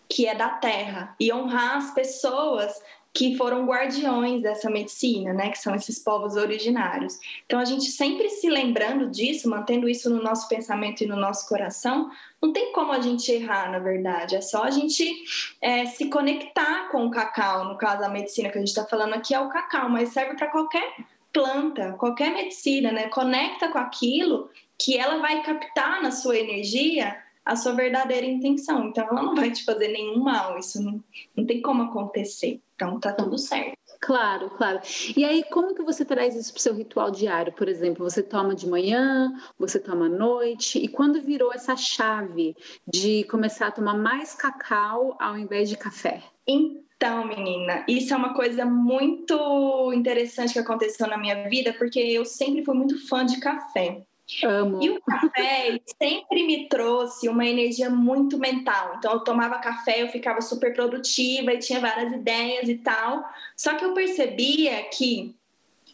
[0.08, 2.80] que é da terra, e honrar as pessoas
[3.12, 7.18] que foram guardiões dessa medicina, né, que são esses povos originários.
[7.46, 11.48] Então, a gente sempre se lembrando disso, mantendo isso no nosso pensamento e no nosso
[11.48, 14.36] coração, não tem como a gente errar, na verdade.
[14.36, 15.12] É só a gente
[15.60, 17.64] é, se conectar com o cacau.
[17.64, 20.36] No caso, a medicina que a gente está falando aqui é o cacau, mas serve
[20.36, 20.94] para qualquer
[21.32, 23.08] planta, qualquer medicina, né?
[23.08, 28.88] Conecta com aquilo que ela vai captar na sua energia a sua verdadeira intenção.
[28.88, 30.58] Então, ela não vai te fazer nenhum mal.
[30.58, 31.02] Isso não,
[31.34, 32.60] não tem como acontecer.
[32.78, 33.76] Então tá tudo certo.
[34.00, 34.78] Claro, claro.
[35.16, 37.52] E aí, como que você traz isso para o seu ritual diário?
[37.52, 42.54] Por exemplo, você toma de manhã, você toma à noite, e quando virou essa chave
[42.86, 46.22] de começar a tomar mais cacau ao invés de café?
[46.46, 52.24] Então, menina, isso é uma coisa muito interessante que aconteceu na minha vida, porque eu
[52.24, 54.04] sempre fui muito fã de café.
[54.44, 54.82] Amo.
[54.82, 58.96] E o café sempre me trouxe uma energia muito mental.
[58.98, 63.24] Então, eu tomava café, eu ficava super produtiva e tinha várias ideias e tal.
[63.56, 65.34] Só que eu percebia que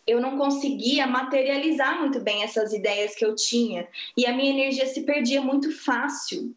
[0.06, 4.86] eu não conseguia materializar muito bem essas ideias que eu tinha e a minha energia
[4.86, 6.54] se perdia muito fácil.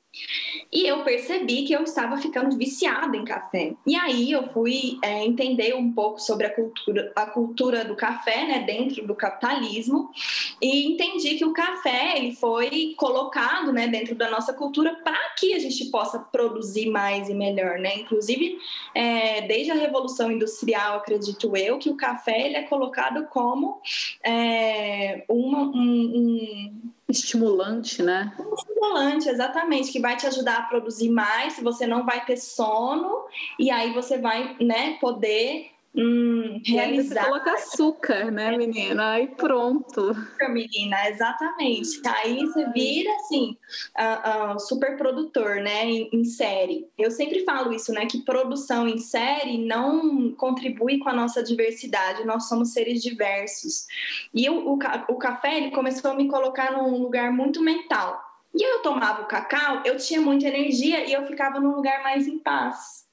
[0.71, 3.73] E eu percebi que eu estava ficando viciada em café.
[3.85, 8.45] E aí eu fui é, entender um pouco sobre a cultura, a cultura do café,
[8.45, 10.09] né, dentro do capitalismo,
[10.61, 15.53] e entendi que o café ele foi colocado, né, dentro da nossa cultura para que
[15.53, 17.95] a gente possa produzir mais e melhor, né?
[17.95, 18.57] Inclusive,
[18.93, 23.81] é, desde a revolução industrial, acredito eu, que o café ele é colocado como
[24.23, 28.35] é, uma, um, um Estimulante, né?
[28.57, 33.25] Estimulante, exatamente, que vai te ajudar a produzir mais, você não vai ter sono,
[33.57, 37.23] e aí você vai né, poder hum, realizar.
[37.23, 39.13] Você coloca açúcar, né, menina?
[39.13, 40.15] Aí pronto.
[40.49, 42.01] Menina, exatamente.
[42.05, 43.57] Aí você vira assim,
[43.97, 46.87] uh, uh, super produtor, né, em, em, série.
[46.97, 52.25] Eu sempre falo isso, né, que produção em série não contribui com a nossa diversidade.
[52.25, 53.87] Nós somos seres diversos.
[54.33, 54.79] E o, o,
[55.09, 58.23] o café ele começou a me colocar num lugar muito mental.
[58.55, 62.27] E eu tomava o cacau, eu tinha muita energia e eu ficava num lugar mais
[62.27, 63.06] em paz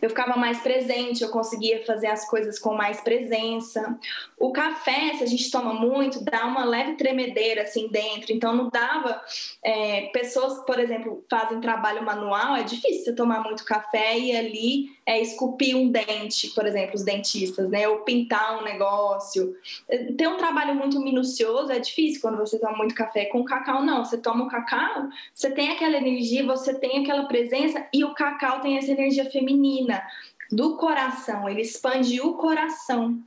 [0.00, 3.98] eu ficava mais presente, eu conseguia fazer as coisas com mais presença.
[4.38, 8.68] O café, se a gente toma muito, dá uma leve tremedeira assim dentro, então não
[8.68, 9.20] dava.
[9.62, 14.97] É, pessoas, por exemplo, fazem trabalho manual, é difícil você tomar muito café e ali
[15.08, 17.88] é, esculpir um dente, por exemplo, os dentistas, né?
[17.88, 19.56] Ou pintar um negócio.
[20.18, 23.24] Ter um trabalho muito minucioso é difícil quando você toma muito café.
[23.24, 24.04] Com cacau, não.
[24.04, 28.60] Você toma o cacau, você tem aquela energia, você tem aquela presença e o cacau
[28.60, 30.02] tem essa energia feminina
[30.50, 33.18] do coração, ele expande o coração.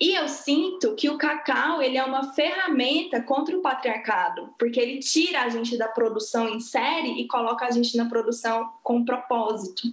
[0.00, 4.98] E eu sinto que o cacau, ele é uma ferramenta contra o patriarcado, porque ele
[4.98, 9.92] tira a gente da produção em série e coloca a gente na produção com propósito.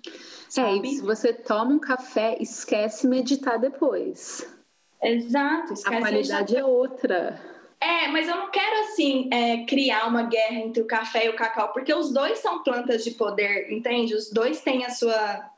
[0.50, 0.88] Sabe?
[0.88, 4.48] É, se você toma um café, esquece meditar depois.
[5.02, 7.39] Exato, esquece A qualidade é outra.
[7.80, 11.36] É, mas eu não quero assim é, criar uma guerra entre o café e o
[11.36, 14.13] cacau, porque os dois são plantas de poder, entende?
[14.13, 15.51] Os dois têm a sua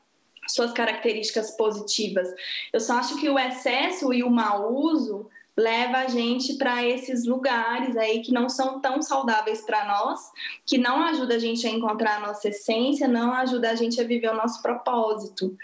[0.48, 2.28] suas características positivas.
[2.72, 7.24] Eu só acho que o excesso e o mau uso leva a gente para esses
[7.24, 10.20] lugares aí que não são tão saudáveis para nós,
[10.66, 14.04] que não ajuda a gente a encontrar a nossa essência, não ajuda a gente a
[14.04, 15.56] viver o nosso propósito.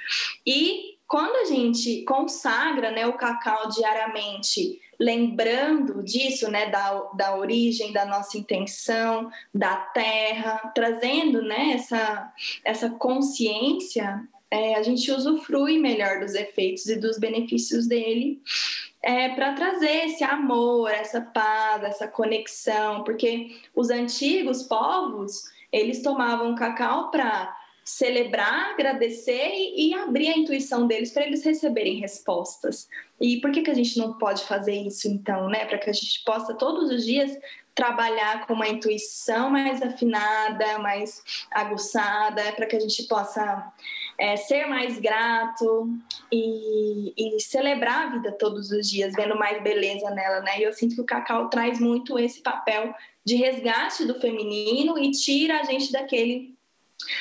[0.46, 7.92] E quando a gente consagra né, o cacau diariamente, lembrando disso, né, da, da origem,
[7.92, 12.32] da nossa intenção, da terra, trazendo né, essa,
[12.64, 18.42] essa consciência, é, a gente usufrui melhor dos efeitos e dos benefícios dele
[19.02, 26.54] é, para trazer esse amor, essa paz, essa conexão, porque os antigos povos eles tomavam
[26.54, 32.88] cacau para celebrar, agradecer e, e, abrir a intuição deles para eles receberem respostas.
[33.20, 35.64] E por que, que a gente não pode fazer isso então, né?
[35.64, 37.36] Para que a gente possa todos os dias
[37.74, 43.72] trabalhar com uma intuição mais afinada, mais aguçada, para que a gente possa
[44.20, 45.88] é, ser mais grato
[46.30, 50.60] e, e, celebrar a vida todos os dias, vendo mais beleza nela, né?
[50.60, 55.10] E eu sinto que o cacau traz muito esse papel de resgate do feminino e
[55.10, 56.54] tira a gente daquele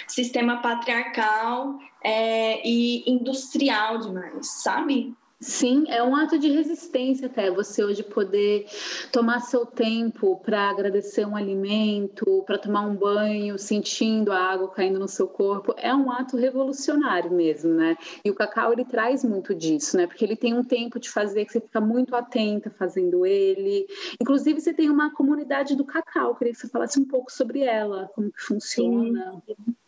[0.07, 5.15] sistema patriarcal é, e industrial demais, sabe?
[5.41, 8.65] Sim, é um ato de resistência até você hoje poder
[9.09, 14.99] tomar seu tempo para agradecer um alimento, para tomar um banho, sentindo a água caindo
[14.99, 15.73] no seu corpo.
[15.77, 17.95] É um ato revolucionário mesmo, né?
[18.23, 20.07] E o cacau ele traz muito disso, né?
[20.07, 23.87] Porque ele tem um tempo de fazer que você fica muito atenta fazendo ele.
[24.21, 28.09] Inclusive você tem uma comunidade do cacau, queria que você falasse um pouco sobre ela,
[28.13, 29.31] como que funciona.
[29.47, 29.78] Sim.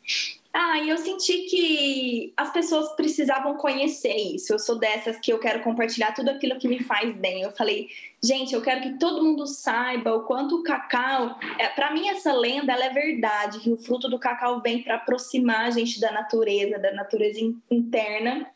[0.53, 4.51] Ah, e eu senti que as pessoas precisavam conhecer isso.
[4.51, 7.41] Eu sou dessas que eu quero compartilhar tudo aquilo que me faz bem.
[7.41, 7.87] Eu falei,
[8.21, 11.39] gente, eu quero que todo mundo saiba o quanto o cacau.
[11.57, 14.95] É, para mim, essa lenda ela é verdade, que o fruto do cacau vem para
[14.95, 18.51] aproximar a gente da natureza, da natureza interna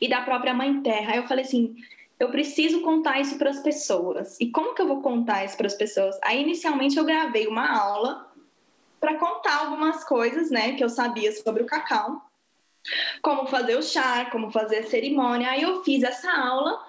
[0.00, 1.12] e da própria mãe terra.
[1.12, 1.74] Aí eu falei assim.
[2.18, 4.38] Eu preciso contar isso para as pessoas.
[4.40, 6.18] E como que eu vou contar isso para as pessoas?
[6.22, 8.25] Aí, inicialmente, eu gravei uma aula
[9.00, 12.22] para contar algumas coisas, né, que eu sabia sobre o cacau,
[13.22, 15.50] como fazer o chá, como fazer a cerimônia.
[15.50, 16.84] Aí eu fiz essa aula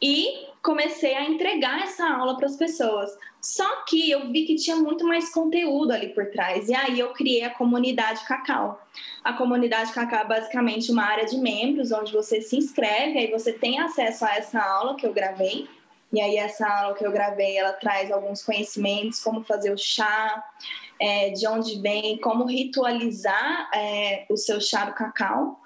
[0.00, 3.10] e comecei a entregar essa aula para as pessoas.
[3.40, 6.68] Só que eu vi que tinha muito mais conteúdo ali por trás.
[6.68, 8.80] E aí eu criei a comunidade Cacau.
[9.24, 13.52] A comunidade Cacau é basicamente uma área de membros onde você se inscreve, aí você
[13.52, 15.68] tem acesso a essa aula que eu gravei.
[16.12, 20.44] E aí essa aula que eu gravei, ela traz alguns conhecimentos, como fazer o chá,
[21.00, 25.58] é, de onde vem, como ritualizar é, o seu chá do cacau.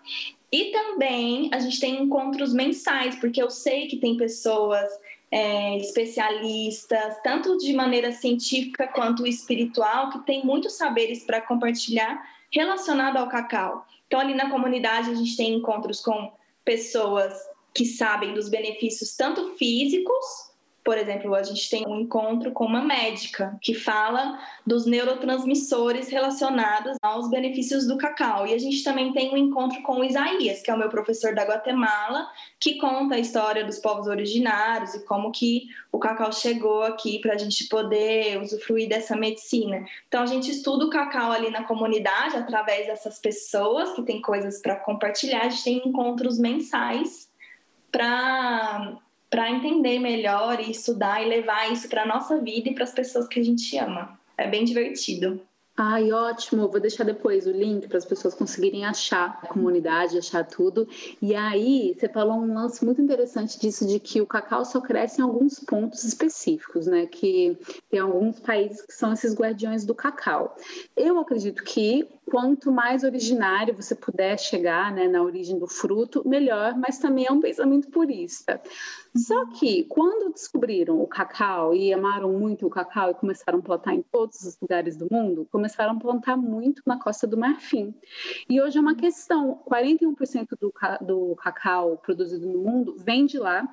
[0.53, 4.89] E também a gente tem encontros mensais, porque eu sei que tem pessoas
[5.31, 13.17] é, especialistas, tanto de maneira científica quanto espiritual, que tem muitos saberes para compartilhar relacionado
[13.17, 13.85] ao cacau.
[14.07, 16.33] Então, ali na comunidade, a gente tem encontros com
[16.65, 17.35] pessoas
[17.75, 20.54] que sabem dos benefícios tanto físicos
[20.85, 26.99] por exemplo, a gente tem um encontro com uma médica que fala dos neurotransmissores relacionados
[27.01, 28.47] aos benefícios do cacau.
[28.47, 31.35] E a gente também tem um encontro com o Isaías, que é o meu professor
[31.35, 32.29] da Guatemala,
[32.61, 37.33] que conta a história dos povos originários e como que o cacau chegou aqui para
[37.33, 39.87] a gente poder usufruir dessa medicina.
[40.07, 44.61] Então a gente estuda o cacau ali na comunidade através dessas pessoas que têm coisas
[44.61, 45.47] para compartilhar.
[45.47, 47.33] A gente tem encontros mensais
[47.91, 48.99] para
[49.35, 53.27] para entender melhor e estudar e levar isso para nossa vida e para as pessoas
[53.27, 54.17] que a gente ama.
[54.39, 55.41] É bem divertido.
[55.77, 56.69] Ai, ótimo.
[56.69, 60.89] Vou deixar depois o link para as pessoas conseguirem achar a comunidade, achar tudo.
[61.21, 65.21] E aí, você falou um lance muito interessante disso de que o cacau só cresce
[65.21, 67.07] em alguns pontos específicos, né?
[67.07, 67.59] Que
[67.91, 70.57] tem alguns países que são esses guardiões do cacau.
[70.97, 76.77] Eu acredito que quanto mais originário você puder chegar, né, na origem do fruto, melhor,
[76.77, 78.61] mas também é um pensamento purista.
[79.17, 83.95] Só que quando descobriram o cacau e amaram muito o cacau e começaram a plantar
[83.95, 87.95] em todos os lugares do mundo, começaram a plantar muito na Costa do Marfim.
[88.49, 93.69] E hoje é uma questão: 41% do, do cacau produzido no mundo vem de lá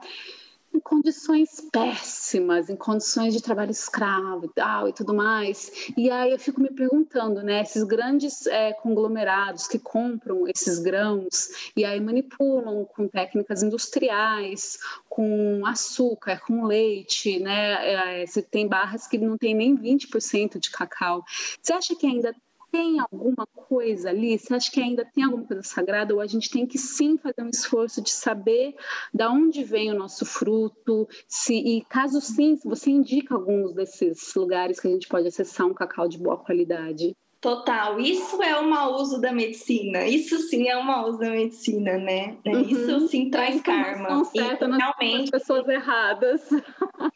[0.73, 5.91] em condições péssimas, em condições de trabalho escravo e tal e tudo mais.
[5.97, 11.71] E aí eu fico me perguntando, né, esses grandes é, conglomerados que compram esses grãos
[11.75, 14.77] e aí manipulam com técnicas industriais,
[15.09, 20.71] com açúcar, com leite, né, é, você tem barras que não tem nem 20% de
[20.71, 21.23] cacau.
[21.61, 22.33] Você acha que ainda
[22.71, 24.37] tem alguma coisa ali?
[24.37, 26.13] Você acha que ainda tem alguma coisa sagrada?
[26.13, 28.75] Ou a gente tem que sim fazer um esforço de saber
[29.13, 31.07] da onde vem o nosso fruto?
[31.27, 35.73] Se, e caso sim, você indica alguns desses lugares que a gente pode acessar um
[35.73, 37.15] cacau de boa qualidade.
[37.41, 40.05] Total, isso é o mau uso da medicina.
[40.05, 42.35] Isso sim é o mau uso da medicina, né?
[42.45, 42.61] Uhum.
[42.61, 44.23] Isso sim traz karma.
[44.25, 46.47] Certa e realmente pessoas erradas.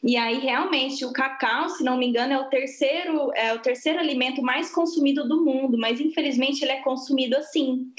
[0.04, 4.00] E aí realmente o cacau, se não me engano, é o terceiro é o terceiro
[4.00, 7.92] alimento mais consumido do mundo, mas infelizmente ele é consumido assim,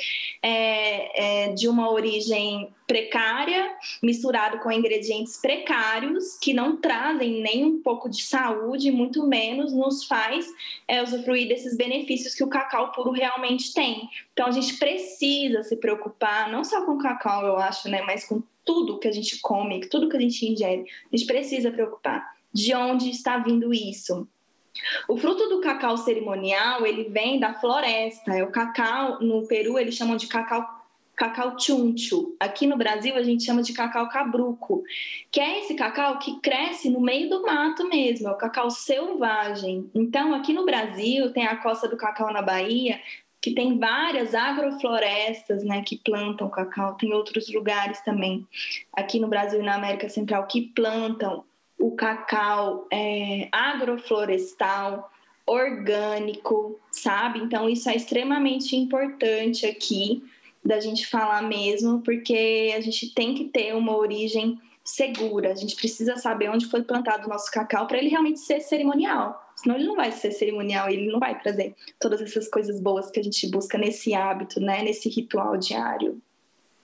[0.42, 7.82] é, é de uma origem precária, misturado com ingredientes precários que não trazem nem um
[7.82, 10.46] pouco de saúde, muito menos nos faz
[10.86, 14.08] é, usufruir desses benefícios que o cacau puro realmente tem.
[14.32, 18.24] Então a gente precisa se preocupar, não só com o cacau, eu acho, né, mas
[18.24, 20.84] com tudo que a gente come, tudo que a gente ingere.
[21.12, 24.28] A gente precisa preocupar de onde está vindo isso.
[25.08, 28.32] O fruto do cacau cerimonial, ele vem da floresta.
[28.32, 30.75] É o cacau, no Peru, eles chamam de cacau
[31.16, 32.36] cacau chunchu.
[32.38, 34.84] Aqui no Brasil a gente chama de cacau cabruco,
[35.32, 39.90] que é esse cacau que cresce no meio do mato mesmo, é o cacau selvagem.
[39.94, 43.00] Então, aqui no Brasil tem a costa do cacau na Bahia,
[43.40, 46.94] que tem várias agroflorestas, né, que plantam cacau.
[46.94, 48.46] Tem outros lugares também,
[48.92, 51.44] aqui no Brasil e na América Central, que plantam
[51.78, 55.10] o cacau é, agroflorestal,
[55.46, 57.38] orgânico, sabe?
[57.38, 60.22] Então, isso é extremamente importante aqui
[60.66, 65.52] da gente falar mesmo, porque a gente tem que ter uma origem segura.
[65.52, 69.44] A gente precisa saber onde foi plantado o nosso cacau para ele realmente ser cerimonial.
[69.56, 73.18] Senão ele não vai ser cerimonial, ele não vai trazer todas essas coisas boas que
[73.18, 76.20] a gente busca nesse hábito, né, nesse ritual diário.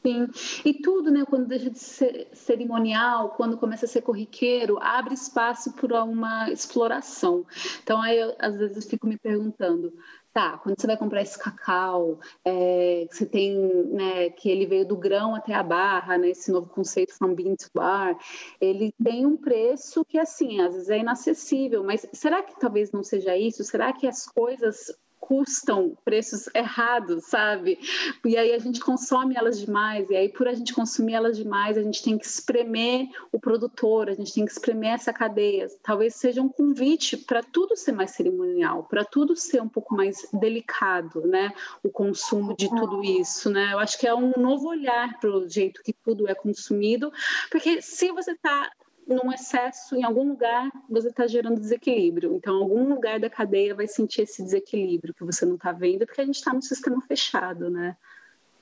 [0.04, 0.26] Sim,
[0.64, 5.72] e tudo, né, quando deixa de ser cerimonial, quando começa a ser corriqueiro, abre espaço
[5.74, 7.46] para uma exploração.
[7.80, 9.92] Então, aí, eu, às vezes, eu fico me perguntando,
[10.32, 13.54] Tá, quando você vai comprar esse cacau, é, você tem,
[13.92, 17.54] né, que ele veio do grão até a barra, né, esse novo conceito from bean
[17.54, 18.16] to bar,
[18.58, 23.02] ele tem um preço que, assim, às vezes é inacessível, mas será que talvez não
[23.02, 23.62] seja isso?
[23.62, 24.86] Será que as coisas
[25.22, 27.78] custam preços errados, sabe?
[28.24, 31.78] E aí a gente consome elas demais, e aí por a gente consumir elas demais,
[31.78, 35.68] a gente tem que espremer o produtor, a gente tem que espremer essa cadeia.
[35.80, 40.28] Talvez seja um convite para tudo ser mais cerimonial, para tudo ser um pouco mais
[40.32, 41.52] delicado, né?
[41.84, 43.72] O consumo de tudo isso, né?
[43.72, 47.12] Eu acho que é um novo olhar para o jeito que tudo é consumido,
[47.48, 48.68] porque se você está
[49.12, 52.34] num excesso, em algum lugar você está gerando desequilíbrio.
[52.34, 56.20] Então, algum lugar da cadeia vai sentir esse desequilíbrio que você não está vendo, porque
[56.20, 57.96] a gente está num sistema fechado, né?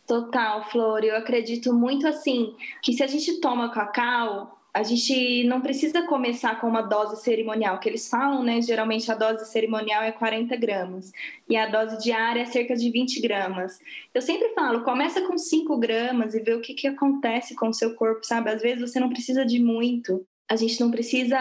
[0.06, 1.04] Total, Flor.
[1.04, 6.60] Eu acredito muito assim que se a gente toma cacau, a gente não precisa começar
[6.60, 8.62] com uma dose cerimonial, que eles falam, né?
[8.62, 11.12] Geralmente a dose cerimonial é 40 gramas
[11.48, 13.80] e a dose diária é cerca de 20 gramas.
[14.14, 17.74] Eu sempre falo, começa com 5 gramas e vê o que, que acontece com o
[17.74, 18.50] seu corpo, sabe?
[18.50, 21.38] Às vezes você não precisa de muito a gente não precisa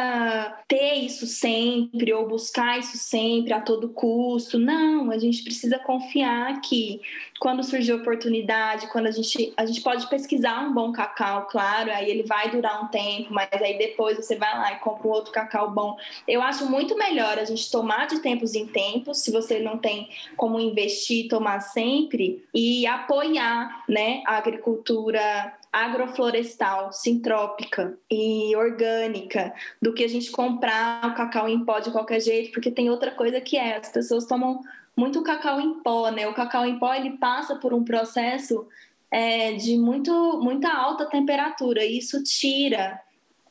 [0.67, 4.59] ter isso sempre ou buscar isso sempre a todo custo.
[4.59, 7.01] Não, a gente precisa confiar que
[7.39, 12.07] quando surgir oportunidade, quando a gente a gente pode pesquisar um bom cacau, claro, aí
[12.07, 15.31] ele vai durar um tempo, mas aí depois você vai lá e compra um outro
[15.31, 15.97] cacau bom.
[16.27, 20.07] Eu acho muito melhor a gente tomar de tempos em tempos, se você não tem
[20.37, 30.03] como investir, tomar sempre e apoiar, né, a agricultura agroflorestal, sintrópica e orgânica do que
[30.03, 33.57] a gente comprar o cacau em pó de qualquer jeito, porque tem outra coisa que
[33.57, 34.61] é, as pessoas tomam
[34.95, 36.27] muito cacau em pó, né?
[36.27, 38.67] O cacau em pó ele passa por um processo
[39.11, 41.85] é, de muito, muita alta temperatura.
[41.85, 42.99] E isso tira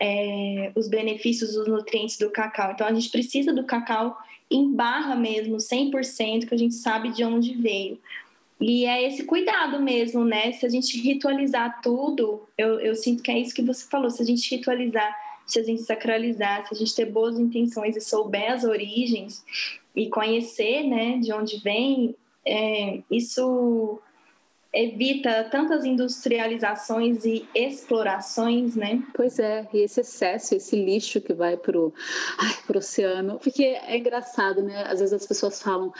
[0.00, 2.72] é, os benefícios dos nutrientes do cacau.
[2.72, 4.16] Então, a gente precisa do cacau
[4.50, 7.98] em barra mesmo, 100%, que a gente sabe de onde veio.
[8.60, 10.52] E é esse cuidado mesmo, né?
[10.52, 14.20] Se a gente ritualizar tudo, eu, eu sinto que é isso que você falou, se
[14.20, 18.52] a gente ritualizar, se a gente sacralizar, se a gente ter boas intenções e souber
[18.52, 19.44] as origens
[19.94, 24.00] e conhecer, né, de onde vem, é, isso
[24.72, 29.02] evita tantas industrializações e explorações, né?
[29.14, 31.92] Pois é, e esse excesso, esse lixo que vai para o
[32.74, 34.84] oceano, porque é engraçado, né?
[34.86, 35.92] Às vezes as pessoas falam,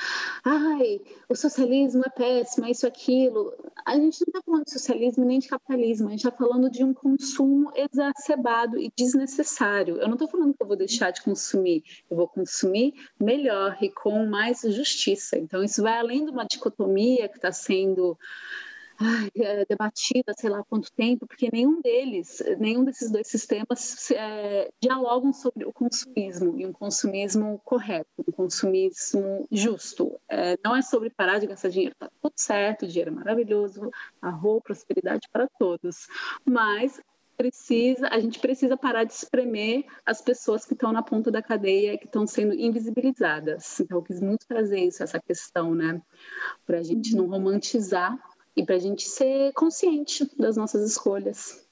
[0.44, 3.54] ai, o socialismo é péssimo, é isso, aquilo.
[3.86, 6.84] A gente não está falando de socialismo nem de capitalismo, a gente está falando de
[6.84, 9.96] um consumo exacerbado e desnecessário.
[9.96, 13.90] Eu não estou falando que eu vou deixar de consumir, eu vou consumir melhor e
[13.90, 15.38] com mais justiça.
[15.38, 18.18] Então, isso vai além de uma dicotomia que está sendo
[19.36, 25.32] é, debatida, sei lá quanto tempo, porque nenhum deles, nenhum desses dois sistemas é, dialogam
[25.32, 30.20] sobre o consumismo e um consumismo correto, um consumismo justo.
[30.28, 33.90] É, não é sobre parar de gastar dinheiro, tá tudo certo, dinheiro é maravilhoso,
[34.20, 36.06] arroz, prosperidade para todos,
[36.44, 37.00] mas
[37.36, 41.96] precisa, a gente precisa parar de espremer as pessoas que estão na ponta da cadeia
[41.96, 43.78] que estão sendo invisibilizadas.
[43.78, 46.02] Então, eu quis muito trazer isso, essa questão, né?
[46.66, 48.18] Para a gente não romantizar
[48.58, 51.64] e para a gente ser consciente das nossas escolhas.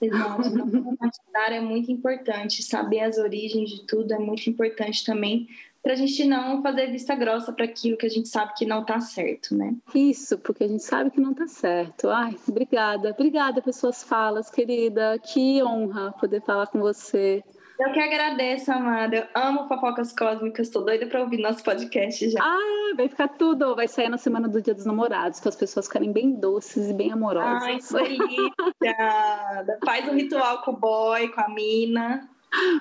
[0.00, 0.50] Exato,
[0.82, 5.46] compartilhar é muito importante, saber as origens de tudo é muito importante também,
[5.80, 8.82] para a gente não fazer vista grossa para aquilo que a gente sabe que não
[8.82, 9.74] está certo, né?
[9.94, 12.08] Isso, porque a gente sabe que não está certo.
[12.08, 15.18] Ai, obrigada, obrigada pelas suas falas, querida.
[15.18, 17.42] Que honra poder falar com você.
[17.82, 19.16] Eu que agradeço, amada.
[19.16, 20.70] Eu amo fofocas cósmicas.
[20.70, 22.38] Tô doida pra ouvir nosso podcast já.
[22.40, 23.74] Ah, vai ficar tudo.
[23.74, 26.94] Vai sair na semana do Dia dos Namorados, para as pessoas ficarem bem doces e
[26.94, 27.92] bem amorosas.
[27.92, 29.76] Ai, delícia.
[29.84, 32.28] Faz um ritual com o boy, com a mina.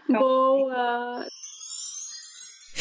[0.07, 1.25] Boa!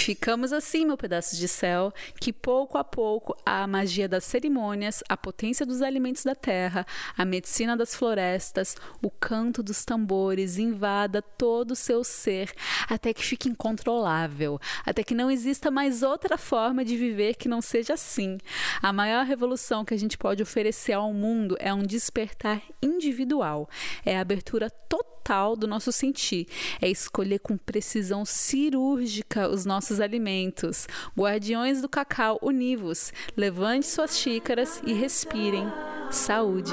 [0.01, 5.14] Ficamos assim, meu pedaço de céu, que pouco a pouco a magia das cerimônias, a
[5.14, 6.86] potência dos alimentos da terra,
[7.16, 12.51] a medicina das florestas, o canto dos tambores invada todo o seu ser,
[12.88, 17.61] até que fique incontrolável, até que não exista mais outra forma de viver que não
[17.61, 18.38] seja assim.
[18.80, 23.68] A maior revolução que a gente pode oferecer ao mundo é um despertar individual,
[24.05, 25.19] é a abertura total
[25.56, 26.46] do nosso sentir,
[26.80, 30.86] é escolher com precisão cirúrgica os nossos nossos alimentos.
[31.18, 33.12] Guardiões do cacau, univos.
[33.36, 35.66] Levante suas xícaras e respirem.
[36.10, 36.72] Saúde.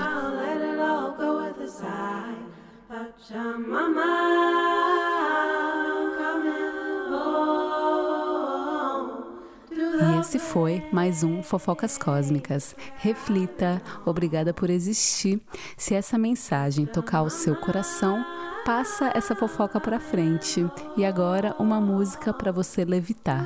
[10.20, 12.76] esse foi mais um Fofocas Cósmicas.
[12.98, 15.40] Reflita, obrigada por existir.
[15.78, 18.26] Se essa mensagem tocar o seu coração,
[18.66, 20.66] passa essa fofoca para frente.
[20.96, 23.46] E agora uma música para você levitar.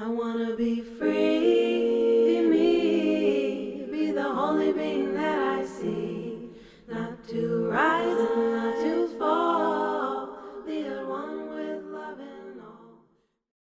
[0.00, 1.67] I wanna be free.